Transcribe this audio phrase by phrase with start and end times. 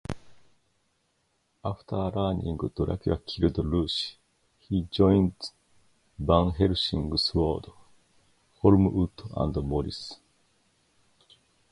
[1.63, 4.15] After learning Dracula killed Lucy,
[4.57, 5.51] he joins
[6.17, 7.67] Van Helsing, Seward,
[8.63, 10.17] Holmwood, and Morris.